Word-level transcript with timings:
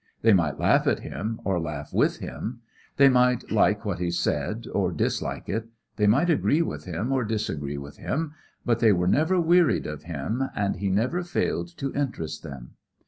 They 0.23 0.33
might 0.33 0.57
laugh 0.59 0.87
at 0.87 1.01
him 1.01 1.39
or 1.43 1.59
laugh 1.59 1.93
with 1.93 2.17
him, 2.17 2.61
they 2.97 3.07
might 3.07 3.51
like 3.51 3.85
what 3.85 3.99
he 3.99 4.09
said 4.09 4.65
or 4.73 4.91
dislike 4.91 5.47
it, 5.47 5.67
they 5.97 6.07
might 6.07 6.27
agree 6.31 6.63
with 6.63 6.85
him 6.85 7.11
or 7.11 7.23
disagree 7.23 7.77
with 7.77 7.97
him, 7.97 8.33
but 8.65 8.79
they 8.79 8.91
were 8.93 9.05
never 9.07 9.39
wearied 9.39 9.85
of 9.85 10.01
him, 10.05 10.49
and 10.55 10.77
he 10.77 10.89
never 10.89 11.21
failed 11.21 11.67
to 11.77 11.93
interest 11.93 12.41
them. 12.41 12.71